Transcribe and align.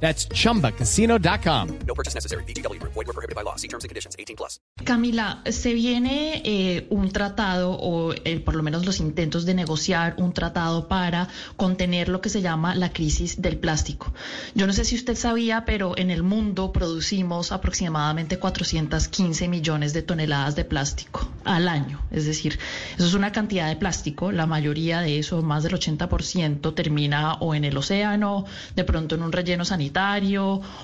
That's 0.00 0.28
chumbacasino.com. 0.28 1.78
No 1.86 1.94
purchase 1.94 2.14
necessary. 2.14 2.44
BGW. 2.44 2.80
Void 2.82 3.06
were 3.06 3.14
prohibited 3.14 3.34
by 3.34 3.42
law. 3.42 3.56
See 3.56 3.68
terms 3.68 3.84
and 3.84 3.88
conditions. 3.88 4.14
18 4.18 4.36
plus. 4.36 4.60
Camila, 4.84 5.42
se 5.50 5.72
viene 5.72 6.42
eh, 6.44 6.86
un 6.90 7.10
tratado 7.10 7.72
o 7.72 8.12
eh, 8.12 8.40
por 8.40 8.54
lo 8.54 8.62
menos 8.62 8.84
los 8.84 9.00
intentos 9.00 9.46
de 9.46 9.54
negociar 9.54 10.14
un 10.18 10.34
tratado 10.34 10.86
para 10.86 11.28
contener 11.56 12.10
lo 12.10 12.20
que 12.20 12.28
se 12.28 12.42
llama 12.42 12.74
la 12.74 12.92
crisis 12.92 13.40
del 13.40 13.56
plástico. 13.56 14.12
Yo 14.54 14.66
no 14.66 14.74
sé 14.74 14.84
si 14.84 14.96
usted 14.96 15.16
sabía, 15.16 15.64
pero 15.64 15.96
en 15.96 16.10
el 16.10 16.22
mundo 16.22 16.72
producimos 16.72 17.52
aproximadamente 17.52 18.38
415 18.38 19.48
millones 19.48 19.94
de 19.94 20.02
toneladas 20.02 20.56
de 20.56 20.64
plástico 20.66 21.26
al 21.44 21.68
año. 21.68 22.02
Es 22.10 22.26
decir, 22.26 22.58
eso 22.96 23.06
es 23.06 23.14
una 23.14 23.32
cantidad 23.32 23.68
de 23.68 23.76
plástico. 23.76 24.30
La 24.30 24.46
mayoría 24.46 25.00
de 25.00 25.18
eso, 25.18 25.40
más 25.40 25.62
del 25.62 25.72
80%, 25.72 26.74
termina 26.74 27.34
o 27.34 27.54
en 27.54 27.64
el 27.64 27.76
océano, 27.78 28.44
de 28.74 28.84
pronto 28.84 29.14
en 29.14 29.22
un 29.22 29.32
relleno 29.32 29.64
sanitario 29.64 29.85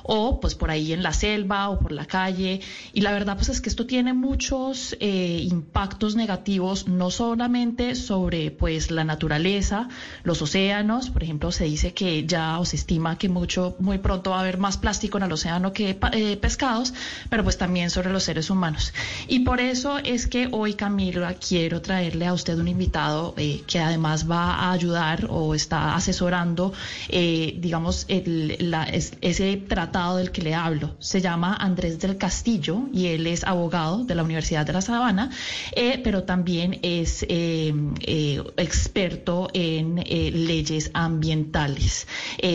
o 0.02 0.40
pues 0.40 0.54
por 0.54 0.70
ahí 0.70 0.92
en 0.92 1.02
la 1.02 1.12
selva 1.12 1.68
o 1.68 1.78
por 1.78 1.92
la 1.92 2.06
calle. 2.06 2.60
Y 2.92 3.00
la 3.00 3.12
verdad 3.12 3.36
pues 3.36 3.48
es 3.48 3.60
que 3.60 3.68
esto 3.68 3.86
tiene 3.86 4.12
muchos 4.12 4.96
eh, 5.00 5.46
impactos 5.48 6.16
negativos, 6.16 6.88
no 6.88 7.10
solamente 7.10 7.94
sobre 7.94 8.50
pues 8.50 8.90
la 8.90 9.04
naturaleza, 9.04 9.88
los 10.24 10.42
océanos, 10.42 11.10
por 11.10 11.22
ejemplo 11.22 11.52
se 11.52 11.64
dice 11.64 11.92
que 11.92 12.26
ya 12.26 12.58
o 12.58 12.64
se 12.64 12.76
estima 12.76 13.18
que 13.18 13.28
mucho, 13.28 13.76
muy 13.78 13.98
pronto 13.98 14.30
va 14.30 14.38
a 14.38 14.40
haber 14.40 14.58
más 14.58 14.76
plástico 14.76 15.18
en 15.18 15.24
el 15.24 15.32
océano 15.32 15.72
que 15.72 15.98
eh, 16.12 16.36
pescados, 16.36 16.94
pero 17.28 17.42
pues 17.42 17.58
también 17.58 17.90
sobre 17.90 18.10
los 18.10 18.24
seres 18.24 18.50
humanos. 18.50 18.92
Y 19.28 19.40
por 19.40 19.60
eso 19.60 19.98
es 19.98 20.26
que 20.26 20.48
hoy 20.50 20.74
Camila 20.74 21.34
quiero 21.34 21.80
traerle 21.80 22.26
a 22.26 22.32
usted 22.32 22.58
un 22.58 22.68
invitado 22.68 23.34
eh, 23.36 23.62
que 23.66 23.78
además 23.80 24.30
va 24.30 24.54
a 24.54 24.72
ayudar 24.72 25.26
o 25.30 25.54
está 25.54 25.94
asesorando, 25.94 26.72
digamos, 27.08 28.06
el, 28.08 28.56
la, 28.70 28.84
ese 28.92 29.56
tratado 29.56 30.16
del 30.16 30.30
que 30.30 30.42
le 30.42 30.54
hablo. 30.54 30.96
Se 30.98 31.20
llama 31.20 31.54
Andrés 31.54 31.98
del 31.98 32.16
Castillo 32.16 32.88
y 32.92 33.06
él 33.08 33.26
es 33.26 33.44
abogado 33.44 34.04
de 34.04 34.14
la 34.14 34.22
Universidad 34.22 34.66
de 34.66 34.72
La 34.72 34.80
Sabana, 34.80 35.30
eh, 35.74 36.00
pero 36.02 36.24
también 36.24 36.78
es 36.82 37.24
eh, 37.28 37.74
eh, 38.00 38.42
experto 38.56 39.48
en 39.52 39.96
leyes 39.96 40.90
ambientales. 40.94 42.06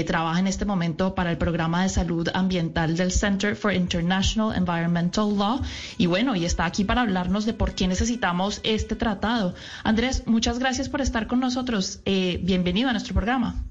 trabaja 0.05 0.39
en 0.39 0.47
este 0.47 0.65
momento 0.65 1.15
para 1.15 1.31
el 1.31 1.37
programa 1.37 1.83
de 1.83 1.89
salud 1.89 2.27
ambiental 2.33 2.95
del 2.95 3.11
Center 3.11 3.55
for 3.55 3.73
International 3.73 4.55
Environmental 4.55 5.35
Law 5.37 5.61
y 5.97 6.05
bueno, 6.05 6.35
y 6.35 6.45
está 6.45 6.65
aquí 6.65 6.83
para 6.83 7.01
hablarnos 7.01 7.45
de 7.45 7.53
por 7.53 7.73
qué 7.73 7.87
necesitamos 7.87 8.59
este 8.63 8.95
tratado. 8.95 9.55
Andrés, 9.83 10.23
muchas 10.25 10.59
gracias 10.59 10.89
por 10.89 11.01
estar 11.01 11.27
con 11.27 11.39
nosotros. 11.39 12.01
bienvenido 12.05 12.89
a 12.89 12.93
nuestro 12.93 13.13
programa. 13.13 13.63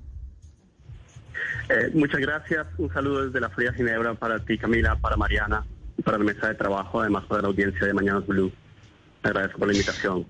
Eh, 1.69 1.91
muchas 1.95 2.20
gracias. 2.20 2.67
Un 2.78 2.92
saludo 2.92 3.27
desde 3.27 3.41
la 3.41 3.50
Fría 3.50 3.72
Ginebra 3.72 4.14
para 4.14 4.39
ti, 4.39 4.56
Camila, 4.59 4.97
para 4.97 5.17
Mariana 5.17 5.64
para 6.05 6.19
la 6.19 6.25
mesa 6.25 6.48
de 6.48 6.55
trabajo, 6.55 7.00
además 7.00 7.25
para 7.25 7.42
la 7.42 7.48
audiencia 7.48 7.86
de 7.86 7.95
Mañanas 7.95 8.27
Blue. 8.27 8.53
Te 9.22 9.28
agradezco 9.28 9.59
por 9.59 9.69
la 9.69 9.75
invitación. 9.75 10.27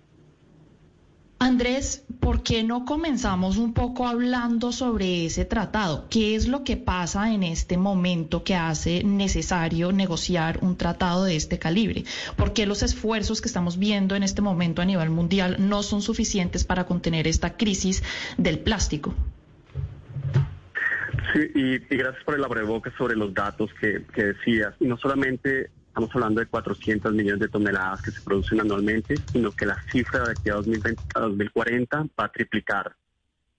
Andrés, 1.38 2.02
¿por 2.18 2.42
qué 2.42 2.64
no 2.64 2.86
comenzamos 2.86 3.58
un 3.58 3.74
poco 3.74 4.08
hablando 4.08 4.72
sobre 4.72 5.26
ese 5.26 5.44
tratado? 5.44 6.06
¿Qué 6.08 6.34
es 6.34 6.48
lo 6.48 6.64
que 6.64 6.78
pasa 6.78 7.30
en 7.34 7.42
este 7.42 7.76
momento 7.76 8.42
que 8.42 8.54
hace 8.54 9.04
necesario 9.04 9.92
negociar 9.92 10.60
un 10.62 10.78
tratado 10.78 11.24
de 11.24 11.36
este 11.36 11.58
calibre? 11.58 12.04
¿Por 12.36 12.54
qué 12.54 12.64
los 12.64 12.82
esfuerzos 12.82 13.42
que 13.42 13.48
estamos 13.48 13.78
viendo 13.78 14.14
en 14.16 14.22
este 14.22 14.40
momento 14.40 14.80
a 14.80 14.86
nivel 14.86 15.10
mundial 15.10 15.56
no 15.58 15.82
son 15.82 16.00
suficientes 16.00 16.64
para 16.64 16.86
contener 16.86 17.28
esta 17.28 17.58
crisis 17.58 18.02
del 18.38 18.58
plástico? 18.60 19.14
Sí, 21.32 21.50
y, 21.54 21.78
gracias 21.96 22.22
por 22.24 22.34
el 22.34 22.44
abreboque 22.44 22.90
sobre 22.96 23.16
los 23.16 23.32
datos 23.32 23.70
que, 23.80 24.04
decías. 24.14 24.74
Y 24.80 24.86
no 24.86 24.96
solamente 24.96 25.70
estamos 25.88 26.10
hablando 26.14 26.40
de 26.40 26.46
400 26.46 27.12
millones 27.12 27.40
de 27.40 27.48
toneladas 27.48 28.02
que 28.02 28.12
se 28.12 28.22
producen 28.22 28.60
anualmente, 28.60 29.22
sino 29.32 29.52
que 29.52 29.66
la 29.66 29.78
cifra 29.90 30.24
de 30.24 30.32
aquí 30.32 30.50
a, 30.50 30.54
2020, 30.54 31.02
a 31.14 31.20
2040 31.20 32.06
va 32.18 32.24
a 32.24 32.32
triplicar 32.32 32.94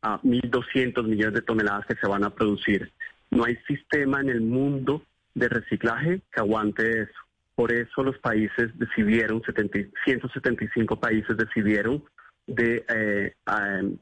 a 0.01 0.21
1.200 0.21 1.03
millones 1.03 1.33
de 1.33 1.41
toneladas 1.41 1.85
que 1.87 1.95
se 1.95 2.07
van 2.07 2.23
a 2.23 2.29
producir. 2.29 2.91
No 3.31 3.45
hay 3.45 3.55
sistema 3.67 4.21
en 4.21 4.29
el 4.29 4.41
mundo 4.41 5.03
de 5.33 5.49
reciclaje 5.49 6.21
que 6.31 6.39
aguante 6.39 7.03
eso. 7.03 7.19
Por 7.55 7.71
eso 7.71 8.03
los 8.03 8.17
países 8.19 8.69
decidieron, 8.77 9.41
175 9.41 10.99
países 10.99 11.35
decidieron 11.37 12.03
de 12.47 12.85
eh, 12.87 13.33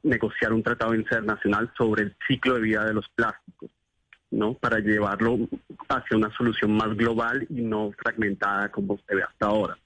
negociar 0.04 0.54
un 0.54 0.64
tratado 0.64 0.94
internacional 0.94 1.72
sobre 1.78 2.04
el 2.04 2.16
ciclo 2.28 2.56
de 2.56 2.62
vida 2.62 2.86
de 2.86 2.94
los 2.94 3.10
plásticos, 3.10 3.70
¿no? 4.32 4.54
Para 4.54 4.80
llevarlo 4.80 5.40
hacia 5.90 6.18
una 6.18 6.32
solución 6.38 6.72
más 6.72 6.96
global 6.96 7.46
y 7.50 7.62
no 7.62 7.92
fragmentada 7.92 8.70
como 8.70 8.98
se 9.08 9.16
ve 9.16 9.24
hasta 9.24 9.48
ahora. 9.48 9.78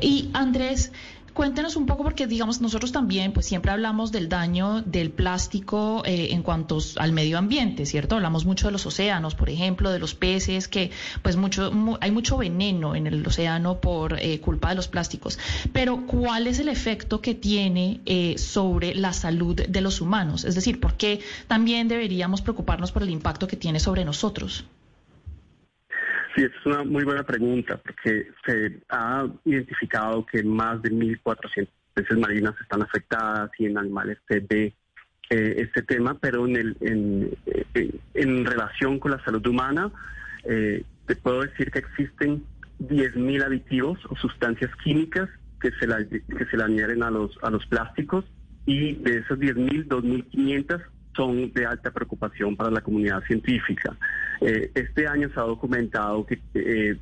Y 0.00 0.30
Andrés, 0.32 0.92
Cuéntenos 1.38 1.76
un 1.76 1.86
poco 1.86 2.02
porque, 2.02 2.26
digamos, 2.26 2.60
nosotros 2.60 2.90
también, 2.90 3.32
pues 3.32 3.46
siempre 3.46 3.70
hablamos 3.70 4.10
del 4.10 4.28
daño 4.28 4.82
del 4.82 5.12
plástico 5.12 6.02
eh, 6.04 6.30
en 6.32 6.42
cuanto 6.42 6.78
al 6.96 7.12
medio 7.12 7.38
ambiente, 7.38 7.86
¿cierto? 7.86 8.16
Hablamos 8.16 8.44
mucho 8.44 8.66
de 8.66 8.72
los 8.72 8.84
océanos, 8.86 9.36
por 9.36 9.48
ejemplo, 9.48 9.92
de 9.92 10.00
los 10.00 10.16
peces, 10.16 10.66
que 10.66 10.90
pues 11.22 11.36
mucho, 11.36 11.70
hay 12.00 12.10
mucho 12.10 12.38
veneno 12.38 12.96
en 12.96 13.06
el 13.06 13.24
océano 13.24 13.80
por 13.80 14.18
eh, 14.18 14.40
culpa 14.40 14.70
de 14.70 14.74
los 14.74 14.88
plásticos. 14.88 15.38
Pero, 15.72 16.08
¿cuál 16.08 16.48
es 16.48 16.58
el 16.58 16.68
efecto 16.68 17.20
que 17.20 17.36
tiene 17.36 18.00
eh, 18.04 18.36
sobre 18.36 18.96
la 18.96 19.12
salud 19.12 19.54
de 19.54 19.80
los 19.80 20.00
humanos? 20.00 20.44
Es 20.44 20.56
decir, 20.56 20.80
¿por 20.80 20.94
qué 20.94 21.20
también 21.46 21.86
deberíamos 21.86 22.42
preocuparnos 22.42 22.90
por 22.90 23.04
el 23.04 23.10
impacto 23.10 23.46
que 23.46 23.56
tiene 23.56 23.78
sobre 23.78 24.04
nosotros? 24.04 24.64
Sí, 26.38 26.44
es 26.44 26.66
una 26.66 26.84
muy 26.84 27.02
buena 27.02 27.24
pregunta 27.24 27.78
porque 27.78 28.30
se 28.46 28.80
ha 28.90 29.26
identificado 29.44 30.24
que 30.24 30.44
más 30.44 30.80
de 30.82 30.92
1.400 30.92 31.66
especies 31.88 32.16
marinas 32.16 32.54
están 32.60 32.80
afectadas 32.80 33.50
y 33.58 33.66
en 33.66 33.76
animales 33.76 34.18
se 34.28 34.38
ve 34.38 34.72
eh, 35.30 35.54
este 35.56 35.82
tema, 35.82 36.16
pero 36.20 36.46
en, 36.46 36.54
el, 36.54 36.76
en, 36.80 37.36
eh, 37.74 38.44
relación 38.44 39.00
con 39.00 39.10
la 39.10 39.24
salud 39.24 39.44
humana, 39.48 39.90
eh, 40.44 40.84
te 41.06 41.16
puedo 41.16 41.40
decir 41.40 41.72
que 41.72 41.80
existen 41.80 42.44
10.000 42.78 43.44
aditivos 43.44 43.98
o 44.08 44.14
sustancias 44.14 44.70
químicas 44.84 45.28
que 45.60 45.72
se, 45.72 45.88
la, 45.88 46.04
que 46.06 46.46
se 46.48 46.56
le 46.56 46.62
añaden 46.62 47.02
a 47.02 47.10
los, 47.10 47.36
a 47.42 47.50
los 47.50 47.66
plásticos 47.66 48.24
y 48.64 48.94
de 48.94 49.18
esos 49.18 49.40
10.000, 49.40 49.88
2.500 49.88 50.82
son 51.16 51.52
de 51.52 51.66
alta 51.66 51.90
preocupación 51.90 52.54
para 52.54 52.70
la 52.70 52.80
comunidad 52.80 53.24
científica. 53.24 53.96
Eh, 54.40 54.70
este 54.74 55.06
año 55.06 55.28
se 55.30 55.40
ha 55.40 55.44
documentado 55.44 56.26
que 56.26 56.40
eh, 56.54 56.96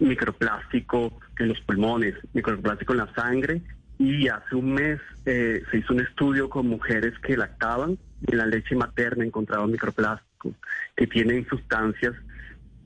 microplástico 0.00 1.12
en 1.38 1.48
los 1.48 1.60
pulmones, 1.60 2.14
microplástico 2.32 2.92
en 2.92 2.98
la 2.98 3.14
sangre 3.14 3.62
y 3.98 4.28
hace 4.28 4.54
un 4.54 4.74
mes 4.74 5.00
eh, 5.24 5.62
se 5.70 5.78
hizo 5.78 5.94
un 5.94 6.00
estudio 6.00 6.48
con 6.50 6.68
mujeres 6.68 7.18
que 7.20 7.36
lactaban 7.36 7.98
y 8.26 8.32
en 8.32 8.38
la 8.38 8.46
leche 8.46 8.74
materna 8.74 9.24
encontraban 9.24 9.70
microplástico 9.70 10.54
que 10.96 11.06
tienen 11.06 11.46
sustancias 11.48 12.14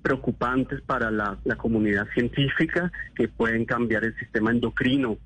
preocupantes 0.02 0.80
para 0.80 1.10
la 1.10 1.36
comunidad 1.58 2.08
científica 2.14 2.90
que 3.14 3.28
pueden 3.28 3.66
cambiar 3.66 4.04
el 4.04 4.16
sistema 4.18 4.50
endocrino 4.50 5.18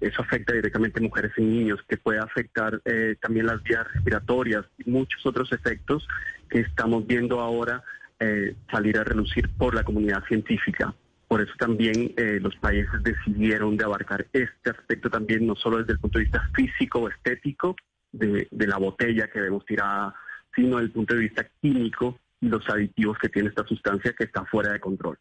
eso 0.00 0.22
afecta 0.22 0.52
directamente 0.52 1.00
a 1.00 1.02
mujeres 1.02 1.32
y 1.36 1.42
niños, 1.42 1.80
que 1.88 1.96
puede 1.96 2.20
afectar 2.20 2.80
eh, 2.84 3.16
también 3.20 3.46
las 3.46 3.62
vías 3.62 3.86
respiratorias 3.92 4.64
y 4.78 4.90
muchos 4.90 5.24
otros 5.26 5.52
efectos 5.52 6.06
que 6.48 6.60
estamos 6.60 7.06
viendo 7.06 7.40
ahora 7.40 7.82
eh, 8.20 8.56
salir 8.70 8.98
a 8.98 9.04
relucir 9.04 9.48
por 9.56 9.74
la 9.74 9.84
comunidad 9.84 10.24
científica. 10.24 10.94
Por 11.28 11.40
eso 11.40 11.52
también 11.58 12.12
eh, 12.16 12.38
los 12.40 12.54
países 12.56 13.02
decidieron 13.02 13.76
de 13.76 13.84
abarcar 13.84 14.26
este 14.32 14.70
aspecto 14.70 15.10
también, 15.10 15.46
no 15.46 15.56
solo 15.56 15.78
desde 15.78 15.94
el 15.94 15.98
punto 15.98 16.18
de 16.18 16.24
vista 16.24 16.48
físico 16.54 17.00
o 17.00 17.08
estético 17.08 17.76
de, 18.12 18.46
de 18.50 18.66
la 18.66 18.78
botella 18.78 19.28
que 19.28 19.40
vemos 19.40 19.64
tirada, 19.66 20.14
sino 20.54 20.76
desde 20.76 20.86
el 20.86 20.92
punto 20.92 21.14
de 21.14 21.20
vista 21.20 21.46
químico 21.60 22.18
y 22.40 22.48
los 22.48 22.68
aditivos 22.68 23.18
que 23.18 23.28
tiene 23.28 23.48
esta 23.48 23.66
sustancia 23.66 24.12
que 24.12 24.24
está 24.24 24.44
fuera 24.44 24.72
de 24.72 24.80
control. 24.80 25.18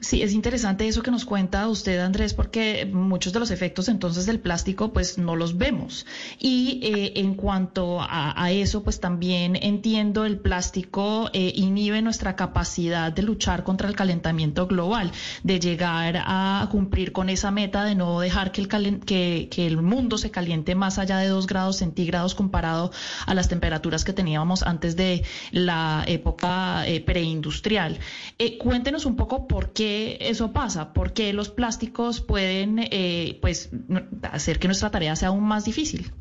Sí, 0.00 0.22
es 0.22 0.32
interesante 0.32 0.86
eso 0.86 1.02
que 1.02 1.10
nos 1.10 1.24
cuenta 1.24 1.68
usted, 1.68 1.98
Andrés, 2.00 2.34
porque 2.34 2.88
muchos 2.92 3.32
de 3.32 3.40
los 3.40 3.50
efectos 3.50 3.88
entonces 3.88 4.26
del 4.26 4.40
plástico 4.40 4.92
pues 4.92 5.18
no 5.18 5.36
los 5.36 5.56
vemos. 5.56 6.06
Y 6.38 6.80
eh, 6.82 7.12
en 7.16 7.34
cuanto 7.34 7.98
a, 8.00 8.50
eso, 8.50 8.82
pues 8.82 9.00
también 9.00 9.56
entiendo 9.56 10.24
el 10.24 10.38
plástico 10.38 11.30
eh, 11.32 11.52
inhibe 11.54 12.02
nuestra 12.02 12.36
capacidad 12.36 13.12
de 13.12 13.22
luchar 13.22 13.64
contra 13.64 13.88
el 13.88 13.96
calentamiento 13.96 14.66
global, 14.66 15.12
de 15.42 15.58
llegar 15.58 16.22
a 16.24 16.68
cumplir 16.70 17.12
con 17.12 17.28
esa 17.28 17.50
meta 17.50 17.84
de 17.84 17.94
no 17.94 18.20
dejar 18.20 18.52
que 18.52 18.60
el, 18.60 18.68
que, 19.00 19.48
que 19.50 19.66
el 19.66 19.80
mundo 19.80 20.18
se 20.18 20.30
caliente 20.30 20.74
más 20.74 20.98
allá 20.98 21.18
de 21.18 21.28
dos 21.28 21.46
grados 21.46 21.76
centígrados 21.76 22.34
comparado 22.34 22.92
a 23.26 23.34
las 23.34 23.48
temperaturas 23.48 24.04
que 24.04 24.12
teníamos 24.12 24.62
antes 24.62 24.96
de 24.96 25.24
la 25.50 26.04
época 26.06 26.86
eh, 26.86 27.00
preindustrial. 27.00 27.98
cuéntenos 28.58 29.06
un 29.06 29.16
poco 29.16 29.46
por 29.46 29.63
qué 29.72 30.18
eso 30.20 30.52
pasa, 30.52 30.92
por 30.92 31.12
qué 31.12 31.32
los 31.32 31.48
plásticos 31.48 32.20
pueden 32.20 32.78
eh, 32.78 33.38
pues, 33.40 33.70
hacer 34.30 34.58
que 34.58 34.68
nuestra 34.68 34.90
tarea 34.90 35.16
sea 35.16 35.28
aún 35.28 35.44
más 35.44 35.64
difícil. 35.64 36.12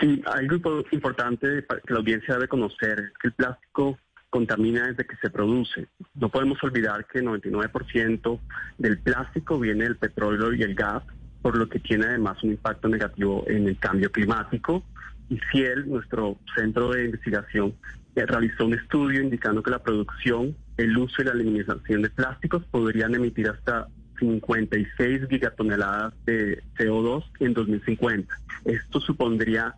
Sí, 0.00 0.22
algo 0.26 0.84
importante 0.90 1.64
que 1.64 1.94
la 1.94 2.00
audiencia 2.00 2.34
debe 2.34 2.48
conocer 2.48 3.00
es 3.00 3.18
que 3.18 3.28
el 3.28 3.32
plástico 3.32 3.98
contamina 4.28 4.88
desde 4.88 5.06
que 5.06 5.16
se 5.16 5.30
produce. 5.30 5.88
No 6.14 6.28
podemos 6.28 6.62
olvidar 6.62 7.06
que 7.06 7.20
el 7.20 7.26
99% 7.26 8.40
del 8.76 8.98
plástico 8.98 9.58
viene 9.58 9.84
del 9.84 9.96
petróleo 9.96 10.52
y 10.52 10.62
el 10.62 10.74
gas, 10.74 11.02
por 11.40 11.56
lo 11.56 11.68
que 11.68 11.78
tiene 11.78 12.06
además 12.06 12.42
un 12.42 12.50
impacto 12.50 12.88
negativo 12.88 13.44
en 13.46 13.68
el 13.68 13.78
cambio 13.78 14.12
climático. 14.12 14.84
Y 15.28 15.38
Ciel, 15.50 15.88
nuestro 15.88 16.38
centro 16.54 16.92
de 16.92 17.06
investigación, 17.06 17.74
realizó 18.14 18.64
un 18.64 18.74
estudio 18.74 19.20
indicando 19.20 19.62
que 19.62 19.70
la 19.70 19.82
producción 19.82 20.56
el 20.76 20.96
uso 20.96 21.22
y 21.22 21.24
la 21.24 21.32
eliminación 21.32 22.02
de 22.02 22.10
plásticos 22.10 22.64
podrían 22.66 23.14
emitir 23.14 23.48
hasta 23.48 23.88
56 24.18 25.22
gigatoneladas 25.28 26.14
de 26.24 26.62
CO2 26.78 27.24
en 27.40 27.54
2050. 27.54 28.34
Esto 28.64 29.00
supondría 29.00 29.74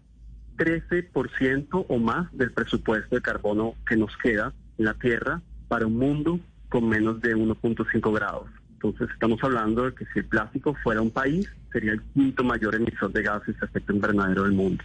13% 0.56 1.86
o 1.88 1.98
más 1.98 2.30
del 2.36 2.52
presupuesto 2.52 3.14
de 3.14 3.22
carbono 3.22 3.74
que 3.88 3.96
nos 3.96 4.16
queda 4.16 4.52
en 4.76 4.84
la 4.84 4.94
Tierra 4.94 5.40
para 5.68 5.86
un 5.86 5.96
mundo 5.96 6.40
con 6.68 6.88
menos 6.88 7.20
de 7.20 7.36
1.5 7.36 8.14
grados. 8.14 8.48
Entonces 8.74 9.08
estamos 9.12 9.42
hablando 9.42 9.84
de 9.84 9.94
que 9.94 10.04
si 10.12 10.20
el 10.20 10.24
plástico 10.26 10.74
fuera 10.82 11.00
un 11.00 11.10
país, 11.10 11.50
sería 11.72 11.92
el 11.92 12.02
quinto 12.14 12.44
mayor 12.44 12.74
emisor 12.74 13.12
de 13.12 13.22
gases 13.22 13.58
de 13.58 13.66
efecto 13.66 13.92
invernadero 13.92 14.44
del 14.44 14.52
mundo. 14.52 14.84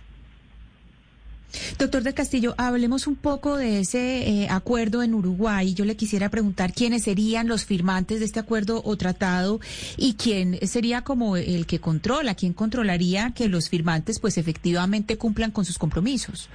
Doctor 1.78 2.04
del 2.04 2.14
Castillo, 2.14 2.56
hablemos 2.58 3.08
un 3.08 3.16
poco 3.16 3.58
de 3.58 3.80
ese 3.80 4.44
eh, 4.44 4.48
acuerdo 4.50 5.04
en 5.04 5.14
Uruguay. 5.14 5.74
Yo 5.74 5.86
le 5.86 5.96
quisiera 5.96 6.30
preguntar 6.30 6.74
quiénes 6.74 7.04
serían 7.04 7.48
los 7.48 7.66
firmantes 7.66 8.20
de 8.20 8.26
este 8.26 8.40
acuerdo 8.40 8.82
o 8.84 8.98
tratado 8.98 9.60
y 9.98 10.16
quién 10.16 10.56
sería 10.68 11.04
como 11.04 11.38
el 11.38 11.66
que 11.68 11.80
controla, 11.80 12.36
quién 12.36 12.54
controlaría 12.54 13.34
que 13.36 13.50
los 13.50 13.70
firmantes 13.70 14.20
pues 14.20 14.38
efectivamente 14.38 15.18
cumplan 15.18 15.52
con 15.52 15.66
sus 15.66 15.78
compromisos. 15.78 16.50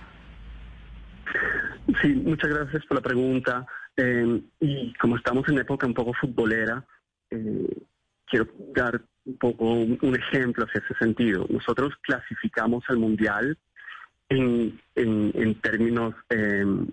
Sí, 2.02 2.08
muchas 2.08 2.50
gracias 2.50 2.84
por 2.86 2.96
la 2.96 3.02
pregunta. 3.02 3.66
Eh, 3.96 4.42
y 4.60 4.92
como 4.94 5.16
estamos 5.16 5.48
en 5.48 5.58
época 5.58 5.86
un 5.86 5.94
poco 5.94 6.12
futbolera, 6.12 6.84
eh, 7.30 7.68
quiero 8.26 8.48
dar 8.74 9.00
un 9.24 9.36
poco 9.36 9.64
un 9.72 10.16
ejemplo 10.16 10.64
hacia 10.64 10.80
ese 10.80 10.94
sentido. 10.98 11.46
Nosotros 11.50 11.94
clasificamos 12.02 12.84
al 12.88 12.98
Mundial 12.98 13.58
en, 14.28 14.78
en, 14.94 15.54
términos 15.60 16.14
em, 16.28 16.86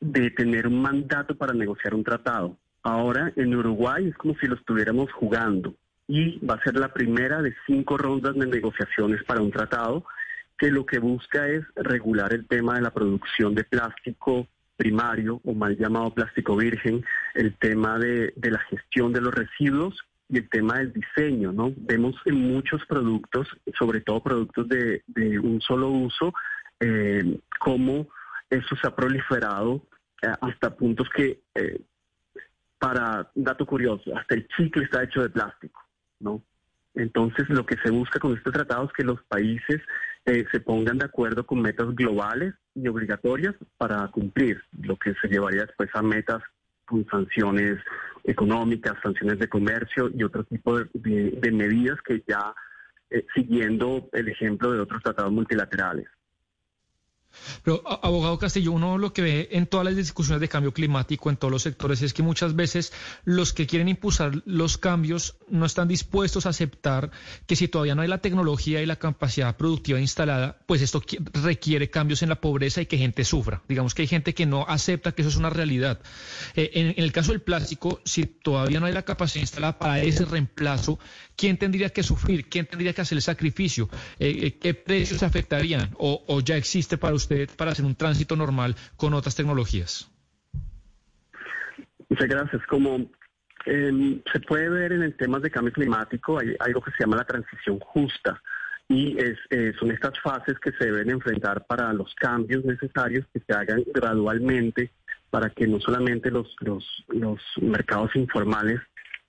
de 0.00 0.30
tener 0.30 0.66
un 0.66 0.80
mandato 0.80 1.36
para 1.36 1.52
negociar 1.52 1.94
un 1.94 2.04
tratado. 2.04 2.56
Ahora 2.82 3.32
en 3.36 3.54
Uruguay 3.54 4.08
es 4.08 4.16
como 4.16 4.34
si 4.36 4.46
lo 4.46 4.56
estuviéramos 4.56 5.12
jugando 5.12 5.74
y 6.08 6.44
va 6.44 6.54
a 6.54 6.62
ser 6.62 6.76
la 6.76 6.92
primera 6.92 7.40
de 7.42 7.54
cinco 7.66 7.96
rondas 7.96 8.34
de 8.34 8.46
negociaciones 8.46 9.22
para 9.24 9.40
un 9.40 9.50
tratado 9.50 10.04
que 10.58 10.70
lo 10.70 10.84
que 10.84 10.98
busca 10.98 11.48
es 11.48 11.64
regular 11.76 12.32
el 12.32 12.46
tema 12.46 12.74
de 12.74 12.82
la 12.82 12.92
producción 12.92 13.54
de 13.54 13.64
plástico 13.64 14.46
primario 14.76 15.40
o 15.44 15.54
mal 15.54 15.76
llamado 15.76 16.12
plástico 16.12 16.56
virgen, 16.56 17.04
el 17.34 17.54
tema 17.54 17.98
de, 17.98 18.32
de 18.36 18.50
la 18.50 18.58
gestión 18.58 19.12
de 19.12 19.20
los 19.20 19.34
residuos 19.34 19.96
y 20.32 20.38
el 20.38 20.48
tema 20.48 20.78
del 20.78 20.94
diseño, 20.94 21.52
¿no? 21.52 21.74
Vemos 21.76 22.16
en 22.24 22.36
muchos 22.54 22.84
productos, 22.86 23.46
sobre 23.78 24.00
todo 24.00 24.22
productos 24.22 24.66
de, 24.66 25.02
un 25.38 25.60
solo 25.60 25.90
uso, 25.90 26.32
eh, 26.80 27.38
cómo 27.60 28.08
eso 28.48 28.74
se 28.76 28.88
ha 28.88 28.96
proliferado 28.96 29.82
eh, 30.22 30.32
hasta 30.40 30.74
puntos 30.74 31.06
que, 31.14 31.42
eh, 31.54 31.82
para 32.78 33.30
dato 33.34 33.66
curioso, 33.66 34.16
hasta 34.16 34.34
el 34.34 34.48
chicle 34.48 34.84
está 34.84 35.02
hecho 35.02 35.20
de 35.20 35.28
plástico, 35.28 35.82
¿no? 36.18 36.42
Entonces, 36.94 37.46
lo 37.50 37.66
que 37.66 37.76
se 37.84 37.90
busca 37.90 38.18
con 38.18 38.34
este 38.34 38.50
tratado 38.50 38.86
es 38.86 38.92
que 38.92 39.04
los 39.04 39.22
países 39.24 39.82
eh, 40.24 40.46
se 40.50 40.60
pongan 40.60 40.96
de 40.96 41.04
acuerdo 41.04 41.44
con 41.44 41.60
metas 41.60 41.94
globales 41.94 42.54
y 42.74 42.88
obligatorias 42.88 43.54
para 43.76 44.08
cumplir, 44.08 44.62
lo 44.80 44.96
que 44.96 45.12
se 45.20 45.28
llevaría 45.28 45.66
después 45.66 45.90
a 45.92 46.00
metas 46.00 46.42
con 46.86 47.06
sanciones 47.10 47.78
económicas, 48.24 48.94
sanciones 49.02 49.38
de 49.38 49.48
comercio 49.48 50.10
y 50.14 50.22
otro 50.22 50.44
tipo 50.44 50.78
de, 50.78 51.52
medidas 51.52 52.00
que 52.02 52.22
ya 52.26 52.54
siguiendo 53.34 54.08
el 54.12 54.28
ejemplo 54.28 54.72
de 54.72 54.80
otros 54.80 55.02
tratados 55.02 55.32
multilaterales. 55.32 56.06
Pero, 57.62 57.82
abogado 58.02 58.38
Castillo, 58.38 58.72
uno 58.72 58.98
lo 58.98 59.12
que 59.12 59.22
ve 59.22 59.48
en 59.52 59.66
todas 59.66 59.84
las 59.84 59.96
discusiones 59.96 60.40
de 60.40 60.48
cambio 60.48 60.72
climático 60.72 61.30
en 61.30 61.36
todos 61.36 61.50
los 61.50 61.62
sectores 61.62 62.02
es 62.02 62.12
que 62.12 62.22
muchas 62.22 62.54
veces 62.54 62.92
los 63.24 63.52
que 63.52 63.66
quieren 63.66 63.88
impulsar 63.88 64.42
los 64.44 64.78
cambios 64.78 65.36
no 65.48 65.66
están 65.66 65.88
dispuestos 65.88 66.46
a 66.46 66.50
aceptar 66.50 67.10
que 67.46 67.56
si 67.56 67.68
todavía 67.68 67.94
no 67.94 68.02
hay 68.02 68.08
la 68.08 68.18
tecnología 68.18 68.82
y 68.82 68.86
la 68.86 68.96
capacidad 68.96 69.56
productiva 69.56 70.00
instalada, 70.00 70.58
pues 70.66 70.82
esto 70.82 71.02
requiere 71.34 71.90
cambios 71.90 72.22
en 72.22 72.28
la 72.28 72.40
pobreza 72.40 72.80
y 72.80 72.86
que 72.86 72.98
gente 72.98 73.24
sufra. 73.24 73.62
Digamos 73.68 73.94
que 73.94 74.02
hay 74.02 74.08
gente 74.08 74.34
que 74.34 74.46
no 74.46 74.64
acepta 74.68 75.12
que 75.12 75.22
eso 75.22 75.28
es 75.30 75.36
una 75.36 75.50
realidad. 75.50 76.00
Eh, 76.54 76.70
en, 76.74 77.02
el 77.02 77.12
caso 77.12 77.32
del 77.32 77.40
plástico, 77.40 78.00
si 78.04 78.24
todavía 78.24 78.80
no 78.80 78.86
hay 78.86 78.92
la 78.92 79.02
capacidad 79.02 79.42
instalada 79.42 79.78
para 79.78 80.00
ese 80.00 80.24
reemplazo, 80.24 80.98
¿quién 81.36 81.58
tendría 81.58 81.90
que 81.90 82.02
sufrir? 82.02 82.48
¿Quién 82.48 82.66
tendría 82.66 82.92
que 82.92 83.00
hacer 83.00 83.16
el 83.16 83.22
sacrificio? 83.22 83.88
Eh, 84.18 84.38
eh, 84.42 84.58
¿Qué 84.58 84.74
precios 84.74 85.22
afectarían? 85.22 85.94
¿O, 85.98 86.24
¿O 86.26 86.40
ya 86.40 86.56
existe 86.56 86.98
para 86.98 87.14
usted 87.14 87.31
para 87.56 87.72
hacer 87.72 87.84
un 87.84 87.94
tránsito 87.94 88.36
normal 88.36 88.74
con 88.96 89.14
otras 89.14 89.34
tecnologías? 89.34 90.10
Muchas 92.08 92.28
gracias. 92.28 92.66
Como 92.66 93.10
em, 93.66 94.20
se 94.32 94.40
puede 94.40 94.68
ver 94.68 94.92
en 94.92 95.02
el 95.02 95.16
tema 95.16 95.38
de 95.38 95.50
cambio 95.50 95.72
climático, 95.72 96.38
hay 96.38 96.54
algo 96.58 96.80
que 96.80 96.90
se 96.92 96.98
llama 97.00 97.16
la 97.16 97.24
transición 97.24 97.78
justa. 97.80 98.40
Y 98.88 99.16
eh, 99.18 99.72
son 99.78 99.90
estas 99.90 100.20
fases 100.20 100.58
que 100.58 100.72
se 100.72 100.84
deben 100.84 101.08
enfrentar 101.10 101.64
para 101.66 101.92
los 101.94 102.14
cambios 102.16 102.64
necesarios 102.64 103.24
que 103.32 103.40
se 103.40 103.52
hagan 103.54 103.82
gradualmente 103.94 104.90
para 105.30 105.48
que 105.48 105.66
no 105.66 105.80
solamente 105.80 106.30
los 106.30 106.54
mercados 107.62 108.14
informales 108.16 108.80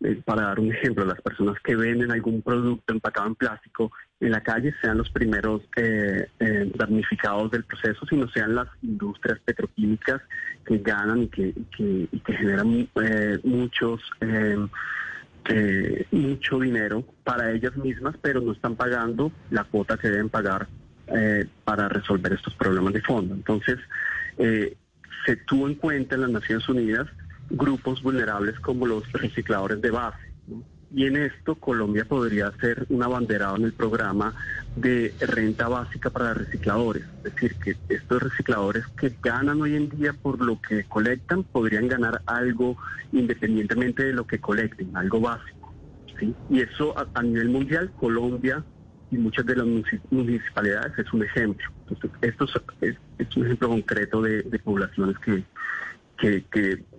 eh, 0.03 0.21
para 0.25 0.43
dar 0.43 0.59
un 0.59 0.73
ejemplo, 0.73 1.05
las 1.05 1.21
personas 1.21 1.57
que 1.63 1.77
venden 1.77 2.11
algún 2.11 2.41
producto 2.41 2.93
empacado 2.93 3.27
en 3.27 3.35
plástico 3.35 3.91
en 4.19 4.31
la 4.31 4.41
calle 4.41 4.73
sean 4.81 4.97
los 4.97 5.09
primeros 5.09 5.61
eh, 5.75 6.27
eh, 6.39 6.71
damnificados 6.75 7.51
del 7.51 7.63
proceso, 7.65 8.05
sino 8.05 8.27
sean 8.29 8.55
las 8.55 8.67
industrias 8.81 9.39
petroquímicas 9.39 10.21
que 10.65 10.77
ganan 10.77 11.23
y 11.23 11.27
que, 11.27 11.53
que, 11.75 12.33
generan 12.33 12.87
muchos 13.43 14.01
mucho 16.11 16.59
dinero 16.59 17.03
para 17.25 17.51
ellas 17.51 17.75
mismas, 17.75 18.15
pero 18.21 18.39
no 18.39 18.53
están 18.53 18.75
pagando 18.75 19.31
la 19.49 19.65
cuota 19.65 19.97
que 19.97 20.09
deben 20.09 20.29
pagar 20.29 20.67
para 21.65 21.89
resolver 21.89 22.31
estos 22.31 22.55
problemas 22.55 22.93
de 22.93 23.01
fondo. 23.01 23.35
Entonces, 23.35 23.77
se 24.37 25.35
tuvo 25.45 25.67
en 25.67 25.75
cuenta 25.75 26.15
en 26.15 26.21
las 26.21 26.29
Naciones 26.29 26.67
Unidas 26.69 27.07
grupos 27.49 28.01
vulnerables 28.01 28.59
como 28.59 28.85
los 28.85 29.11
recicladores 29.11 29.81
de 29.81 29.91
base. 29.91 30.33
Y 30.95 31.07
en 31.07 31.17
esto 31.17 31.55
Colombia 31.55 32.05
podría 32.05 32.51
ser 32.61 32.85
un 32.89 33.01
abanderado 33.01 33.55
en 33.55 33.63
el 33.63 33.73
programa 33.73 34.35
de 34.75 35.13
renta 35.21 35.67
básica 35.67 36.11
para 36.11 36.35
recicladores. 36.35 37.03
Es 37.23 37.33
decir, 37.33 37.55
que 37.55 37.75
estos 37.89 38.21
recicladores 38.21 38.85
que 38.89 39.11
ganan 39.21 39.59
hoy 39.61 39.75
en 39.75 39.89
día 39.89 40.13
por 40.13 40.39
lo 40.45 40.61
que 40.61 40.83
colectan 40.83 41.43
podrían 41.43 41.87
ganar 41.87 42.21
algo 42.27 42.77
independientemente 43.11 44.03
de 44.03 44.13
lo 44.13 44.27
que 44.27 44.39
colecten, 44.39 44.95
algo 44.95 45.19
básico. 45.19 45.73
¿sí? 46.19 46.35
Y 46.51 46.61
eso 46.61 46.93
a, 46.95 47.23
nivel 47.23 47.49
mundial, 47.49 47.91
Colombia 47.99 48.63
y 49.09 49.17
muchas 49.17 49.47
de 49.47 49.55
las 49.55 49.65
municipalidades 50.11 50.93
es 50.97 51.11
un 51.11 51.23
ejemplo. 51.23 51.67
Entonces, 51.89 52.11
esto 52.21 52.45
es, 52.81 52.97
un 53.35 53.45
ejemplo 53.45 53.69
concreto 53.69 54.21
de 54.21 54.61
poblaciones 54.63 55.17
que, 55.19 55.43
que, 56.17 56.43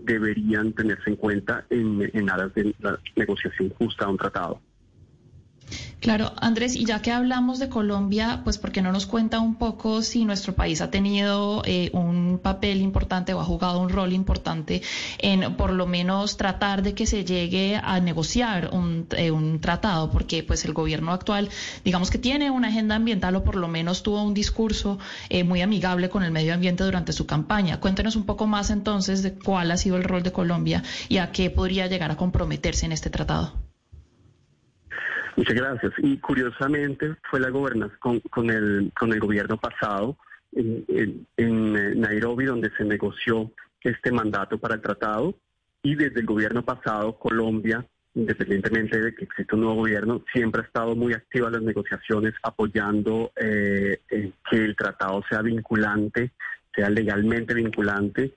deberían 0.00 0.72
tenerse 0.74 1.08
en 1.08 1.16
cuenta 1.16 1.64
en, 1.70 2.10
en 2.12 2.30
aras 2.30 2.52
de 2.54 2.74
la 2.80 2.98
negociación 3.16 3.70
justa 3.70 4.04
de 4.04 4.10
un 4.10 4.18
tratado. 4.18 4.60
Claro, 6.04 6.34
Andrés, 6.36 6.76
y 6.76 6.84
ya 6.84 7.00
que 7.00 7.12
hablamos 7.12 7.58
de 7.58 7.70
Colombia, 7.70 8.42
pues 8.44 8.58
¿por 8.58 8.72
qué 8.72 8.82
no 8.82 8.92
nos 8.92 9.06
cuenta 9.06 9.40
un 9.40 9.54
poco 9.54 10.02
si 10.02 10.26
nuestro 10.26 10.54
país 10.54 10.82
ha 10.82 10.90
tenido 10.90 11.62
eh, 11.64 11.88
un 11.94 12.38
papel 12.42 12.82
importante 12.82 13.32
o 13.32 13.40
ha 13.40 13.44
jugado 13.44 13.80
un 13.80 13.88
rol 13.88 14.12
importante 14.12 14.82
en 15.16 15.56
por 15.56 15.72
lo 15.72 15.86
menos 15.86 16.36
tratar 16.36 16.82
de 16.82 16.92
que 16.92 17.06
se 17.06 17.24
llegue 17.24 17.80
a 17.82 18.00
negociar 18.00 18.68
un, 18.74 19.06
eh, 19.16 19.30
un 19.30 19.62
tratado? 19.62 20.10
Porque 20.10 20.42
pues 20.42 20.66
el 20.66 20.74
gobierno 20.74 21.10
actual, 21.10 21.48
digamos 21.86 22.10
que 22.10 22.18
tiene 22.18 22.50
una 22.50 22.68
agenda 22.68 22.96
ambiental 22.96 23.36
o 23.36 23.42
por 23.42 23.56
lo 23.56 23.68
menos 23.68 24.02
tuvo 24.02 24.22
un 24.22 24.34
discurso 24.34 24.98
eh, 25.30 25.42
muy 25.42 25.62
amigable 25.62 26.10
con 26.10 26.22
el 26.22 26.32
medio 26.32 26.52
ambiente 26.52 26.84
durante 26.84 27.14
su 27.14 27.24
campaña. 27.24 27.80
Cuéntenos 27.80 28.14
un 28.14 28.26
poco 28.26 28.46
más 28.46 28.68
entonces 28.68 29.22
de 29.22 29.32
cuál 29.32 29.70
ha 29.70 29.78
sido 29.78 29.96
el 29.96 30.04
rol 30.04 30.22
de 30.22 30.32
Colombia 30.32 30.82
y 31.08 31.16
a 31.16 31.32
qué 31.32 31.48
podría 31.48 31.86
llegar 31.86 32.10
a 32.10 32.18
comprometerse 32.18 32.84
en 32.84 32.92
este 32.92 33.08
tratado. 33.08 33.63
Muchas 35.36 35.54
gracias. 35.54 35.92
Y 35.98 36.18
curiosamente 36.18 37.16
fue 37.30 37.40
la 37.40 37.50
gobernación 37.50 38.20
con, 38.30 38.50
el, 38.50 38.92
con 38.98 39.12
el 39.12 39.20
gobierno 39.20 39.56
pasado 39.56 40.16
en, 40.52 41.26
en, 41.36 41.76
eh, 41.76 41.94
Nairobi 41.96 42.44
donde 42.44 42.70
se 42.76 42.84
negoció 42.84 43.50
este 43.80 44.12
mandato 44.12 44.58
para 44.58 44.76
el 44.76 44.80
tratado 44.80 45.34
y 45.82 45.96
desde 45.96 46.20
el 46.20 46.26
gobierno 46.26 46.64
pasado 46.64 47.18
Colombia, 47.18 47.84
independientemente 48.14 48.98
de 48.98 49.14
que 49.14 49.24
exista 49.24 49.56
un 49.56 49.62
nuevo 49.62 49.80
gobierno, 49.80 50.24
siempre 50.32 50.62
ha 50.62 50.64
estado 50.64 50.94
muy 50.94 51.12
activa 51.12 51.48
en 51.48 51.54
las 51.54 51.62
negociaciones 51.62 52.34
apoyando 52.42 53.32
eh, 53.36 54.00
que 54.08 54.64
el 54.64 54.76
tratado 54.76 55.22
sea 55.28 55.42
vinculante, 55.42 56.30
sea 56.74 56.88
legalmente 56.88 57.52
vinculante 57.54 58.34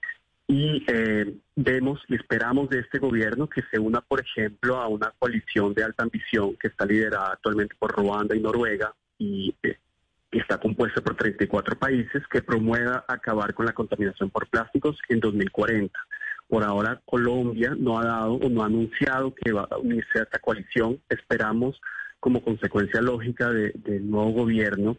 y 0.47 0.83
eh, 0.87 1.35
vemos 1.55 1.99
y 2.07 2.15
esperamos 2.15 2.69
de 2.69 2.79
este 2.79 2.99
gobierno 2.99 3.47
que 3.49 3.61
se 3.69 3.79
una, 3.79 3.99
por 3.99 4.21
ejemplo, 4.21 4.77
a 4.77 4.87
una 4.87 5.13
coalición 5.19 5.73
de 5.73 5.83
alta 5.83 6.03
ambición 6.03 6.55
que 6.55 6.69
está 6.69 6.85
liderada 6.85 7.33
actualmente 7.33 7.75
por 7.77 7.91
Ruanda 7.91 8.35
y 8.35 8.39
Noruega 8.39 8.93
y 9.17 9.53
eh, 9.61 9.77
está 10.31 10.57
compuesta 10.57 11.01
por 11.01 11.15
34 11.15 11.77
países 11.77 12.23
que 12.31 12.41
promueva 12.41 13.03
acabar 13.09 13.53
con 13.53 13.65
la 13.65 13.73
contaminación 13.73 14.29
por 14.29 14.47
plásticos 14.47 14.97
en 15.09 15.19
2040. 15.19 15.99
Por 16.47 16.63
ahora 16.63 17.01
Colombia 17.03 17.75
no 17.77 17.99
ha 17.99 18.05
dado 18.05 18.35
o 18.35 18.49
no 18.49 18.63
ha 18.63 18.67
anunciado 18.67 19.35
que 19.35 19.51
va 19.51 19.67
a 19.69 19.77
unirse 19.77 20.19
a 20.19 20.23
esta 20.23 20.39
coalición. 20.39 21.01
Esperamos 21.09 21.81
como 22.21 22.41
consecuencia 22.41 23.01
lógica 23.01 23.51
del 23.51 24.09
nuevo 24.09 24.31
gobierno 24.31 24.97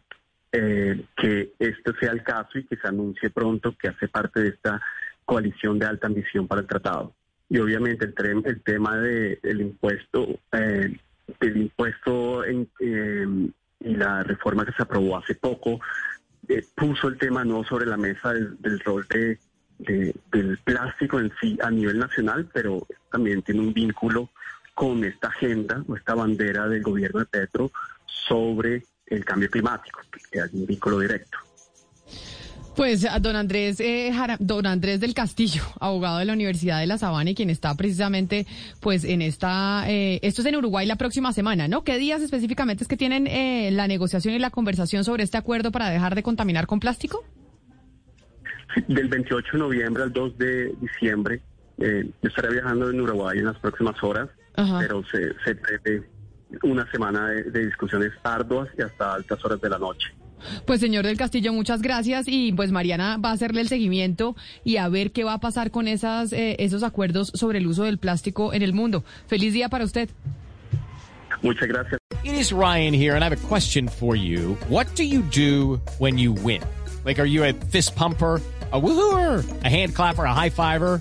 eh, 0.53 1.05
que 1.17 1.53
este 1.59 1.93
sea 2.01 2.13
el 2.13 2.23
caso 2.23 2.59
y 2.59 2.65
que 2.65 2.77
se 2.77 2.89
anuncie 2.89 3.29
pronto 3.29 3.75
que 3.79 3.89
hace 3.89 4.09
parte 4.09 4.41
de 4.41 4.49
esta 4.49 4.81
coalición 5.29 5.79
de 5.79 5.85
alta 5.85 6.07
ambición 6.07 6.49
para 6.49 6.63
el 6.63 6.67
tratado. 6.67 7.13
Y 7.51 7.59
obviamente 7.59 8.07
el, 8.07 8.43
el 8.47 8.63
tema 8.63 8.97
de, 8.97 9.39
del 9.43 9.61
impuesto, 9.61 10.27
eh, 10.53 10.99
el 11.41 11.57
impuesto 11.59 12.47
en, 12.47 12.67
em, 12.81 13.53
y 13.81 13.95
la 13.95 14.23
reforma 14.23 14.65
que 14.65 14.73
se 14.73 14.83
aprobó 14.83 15.19
hace 15.19 15.35
poco 15.35 15.81
eh, 16.49 16.65
puso 16.75 17.09
el 17.09 17.19
tema 17.19 17.45
no 17.45 17.63
sobre 17.63 17.85
la 17.85 17.99
mesa 17.99 18.33
del, 18.33 18.81
rol 18.81 19.07
de, 19.11 19.39
del 20.33 20.59
plástico 20.65 21.21
en 21.21 21.31
sí 21.39 21.59
a 21.63 21.71
nivel 21.71 21.99
nacional, 21.99 22.49
pero 22.51 22.87
también 23.13 23.43
tiene 23.43 23.61
un 23.61 23.75
vínculo 23.75 24.31
con 24.73 25.05
esta 25.05 25.29
agenda 25.29 25.85
o 25.87 25.95
esta 25.95 26.15
bandera 26.15 26.67
del 26.69 26.83
gobierno 26.83 27.21
de 27.21 27.27
Petro 27.27 27.71
sobre 28.07 28.83
el 29.07 29.27
cambio 29.27 29.51
climático, 29.51 30.01
que 30.33 30.41
hay 30.41 30.49
un 30.55 30.65
vínculo 30.65 31.01
directo. 31.01 31.39
Pues 32.79 33.05
don 33.21 33.35
Andrés, 33.35 33.81
eh, 33.81 34.13
don 34.39 34.65
Andrés 34.65 35.01
del 35.01 35.13
Castillo, 35.13 35.63
abogado 35.81 36.19
de 36.19 36.25
la 36.25 36.33
Universidad 36.33 36.79
de 36.79 36.87
La 36.87 36.97
Sabana 36.97 37.31
y 37.31 37.35
quien 37.35 37.51
está 37.51 37.75
precisamente, 37.75 38.47
pues 38.81 39.03
en 39.03 39.21
esta, 39.21 39.83
eh, 39.91 40.21
esto 40.23 40.43
es 40.43 40.47
en 40.47 40.55
Uruguay 40.55 40.87
la 40.87 40.95
próxima 40.95 41.33
semana, 41.33 41.67
¿no? 41.67 41.83
¿Qué 41.83 41.99
días 41.99 42.23
específicamente 42.23 42.85
es 42.85 42.89
que 42.89 42.97
tienen 42.97 43.27
eh, 43.27 43.71
la 43.73 43.89
negociación 43.89 44.33
y 44.33 44.39
la 44.39 44.51
conversación 44.51 45.03
sobre 45.03 45.25
este 45.25 45.37
acuerdo 45.37 45.73
para 45.73 45.91
dejar 45.91 46.15
de 46.15 46.23
contaminar 46.23 46.69
con 46.69 46.79
plástico? 46.79 47.25
del 48.87 49.09
28 49.09 49.49
de 49.55 49.59
noviembre 49.59 50.05
al 50.05 50.13
2 50.13 50.39
de 50.39 50.73
diciembre. 50.81 51.43
yo 51.79 52.13
estaré 52.23 52.53
viajando 52.53 52.91
en 52.91 53.01
Uruguay 53.01 53.41
en 53.41 53.47
las 53.47 53.59
próximas 53.59 54.01
horas, 54.05 54.29
pero 54.55 55.03
se, 55.11 55.35
se 55.45 55.57
prevé 55.57 56.09
una 56.63 56.89
semana 56.93 57.27
de 57.27 57.67
discusiones 57.67 58.13
arduas 58.23 58.69
y 58.79 58.83
hasta 58.83 59.15
altas 59.15 59.45
horas 59.45 59.61
de 59.61 59.69
la 59.69 59.79
noche. 59.81 60.15
Pues 60.67 60.81
señor 60.81 61.07
del 61.07 61.17
Castillo, 61.17 61.53
muchas 61.53 61.83
gracias 61.83 62.27
y 62.29 62.53
pues 62.53 62.73
Mariana 62.73 63.17
va 63.17 63.31
a 63.31 63.33
hacerle 63.33 63.61
el 63.61 63.69
seguimiento 63.69 64.37
y 64.65 64.77
a 64.77 64.89
ver 64.89 65.13
qué 65.13 65.25
va 65.25 65.35
a 65.35 65.41
pasar 65.41 65.71
con 65.71 65.89
esas, 65.89 66.33
eh, 66.33 66.57
esos 66.59 66.83
acuerdos 66.83 67.33
sobre 67.35 67.59
el 67.59 67.67
uso 67.67 67.85
del 67.85 67.99
plástico 67.99 68.53
en 68.53 68.63
el 68.63 68.73
mundo. 68.73 69.05
Feliz 69.27 69.53
día 69.53 69.69
para 69.69 69.85
usted. 69.85 70.09
Muchas 71.43 71.69
gracias. 71.69 72.01
It 72.25 72.35
is 72.35 72.53
Ryan 72.53 72.93
here 72.93 73.15
and 73.15 73.23
I 73.23 73.29
have 73.29 73.33
a 73.33 73.49
question 73.49 73.89
for 73.89 74.17
you. 74.17 74.57
What 74.69 74.87
do 74.97 75.05
you 75.05 75.23
do 75.23 75.81
when 75.99 76.19
you 76.19 76.33
win? 76.33 76.63
Like, 77.05 77.21
are 77.21 77.29
you 77.29 77.45
a 77.45 77.53
fist 77.53 77.95
pumper? 77.95 78.41
a 78.73 78.81
woohooer, 78.81 79.65
a 79.65 79.69
hand 79.69 79.95
clapper, 79.95 80.25
a 80.25 80.35
high 80.35 80.51
fiver. 80.51 81.01